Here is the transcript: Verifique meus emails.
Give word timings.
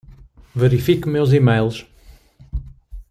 Verifique 0.55 1.05
meus 1.07 1.31
emails. 1.31 1.85